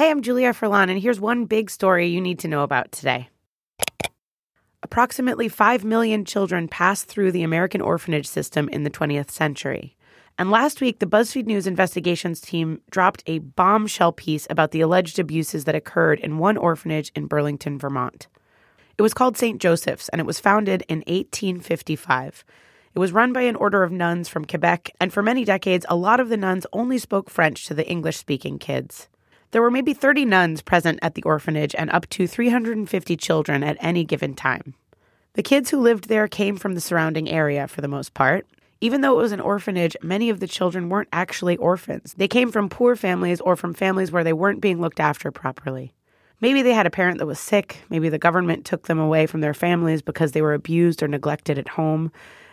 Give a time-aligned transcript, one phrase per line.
[0.00, 3.28] Hey, I'm Julia Furlan, and here's one big story you need to know about today.
[4.82, 9.98] Approximately 5 million children passed through the American orphanage system in the 20th century.
[10.38, 15.18] And last week, the BuzzFeed News investigations team dropped a bombshell piece about the alleged
[15.18, 18.26] abuses that occurred in one orphanage in Burlington, Vermont.
[18.96, 19.60] It was called St.
[19.60, 22.42] Joseph's, and it was founded in 1855.
[22.94, 25.94] It was run by an order of nuns from Quebec, and for many decades, a
[25.94, 29.09] lot of the nuns only spoke French to the English speaking kids.
[29.52, 33.76] There were maybe 30 nuns present at the orphanage and up to 350 children at
[33.80, 34.74] any given time.
[35.34, 38.46] The kids who lived there came from the surrounding area for the most part.
[38.80, 42.14] Even though it was an orphanage, many of the children weren't actually orphans.
[42.16, 45.92] They came from poor families or from families where they weren't being looked after properly.
[46.40, 47.82] Maybe they had a parent that was sick.
[47.90, 51.58] Maybe the government took them away from their families because they were abused or neglected
[51.58, 52.10] at home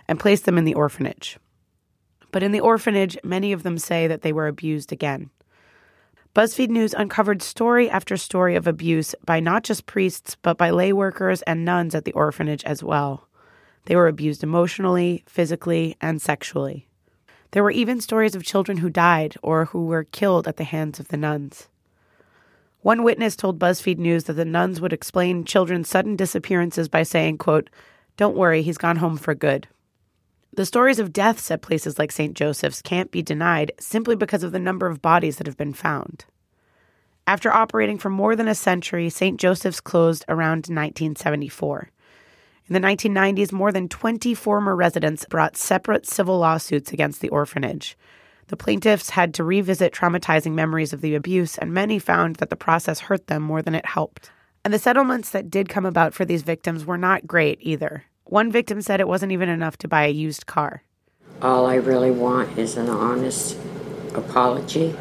[0.07, 1.37] and placed them in the orphanage.
[2.31, 5.29] But in the orphanage, many of them say that they were abused again.
[6.37, 10.93] BuzzFeed News uncovered story after story of abuse by not just priests, but by lay
[10.93, 13.27] workers and nuns at the orphanage as well.
[13.85, 16.87] They were abused emotionally, physically, and sexually.
[17.49, 20.99] There were even stories of children who died or who were killed at the hands
[20.99, 21.69] of the nuns.
[22.81, 27.39] One witness told BuzzFeed News that the nuns would explain children's sudden disappearances by saying,
[27.39, 27.67] quote,
[28.15, 29.67] Don't worry, he's gone home for good.
[30.53, 32.33] The stories of deaths at places like St.
[32.33, 36.25] Joseph's can't be denied simply because of the number of bodies that have been found.
[37.27, 39.37] After operating for more than a century, St.
[39.37, 41.89] Joseph's closed around 1974.
[42.67, 47.97] In the 1990s, more than 20 former residents brought separate civil lawsuits against the orphanage.
[48.47, 52.55] The plaintiffs had to revisit traumatizing memories of the abuse, and many found that the
[52.55, 54.31] process hurt them more than it helped.
[54.63, 58.05] And the settlements that did come about for these victims were not great either.
[58.23, 60.83] One victim said it wasn't even enough to buy a used car.
[61.41, 63.57] All I really want is an honest
[64.13, 64.95] apology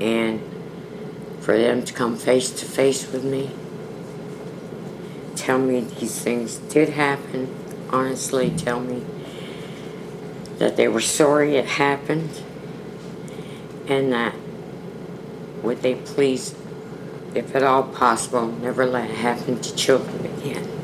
[0.00, 0.40] and
[1.40, 3.50] for them to come face to face with me.
[5.36, 7.54] Tell me these things did happen.
[7.90, 9.04] Honestly, tell me
[10.58, 12.42] that they were sorry it happened
[13.88, 14.34] and that
[15.62, 16.54] would they please
[17.34, 20.79] if at all possible, never let it happen to children again.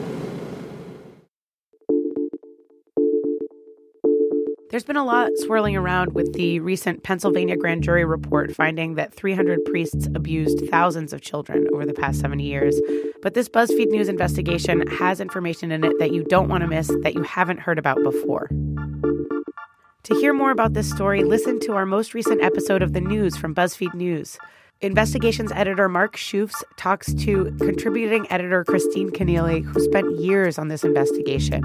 [4.76, 9.14] There's been a lot swirling around with the recent Pennsylvania grand jury report finding that
[9.14, 12.78] 300 priests abused thousands of children over the past 70 years.
[13.22, 16.88] But this BuzzFeed News investigation has information in it that you don't want to miss
[17.04, 18.50] that you haven't heard about before.
[20.03, 23.34] To hear more about this story, listen to our most recent episode of the news
[23.34, 24.36] from BuzzFeed News.
[24.82, 30.84] Investigations editor Mark Schoofs talks to contributing editor Christine Kenneally, who spent years on this
[30.84, 31.62] investigation.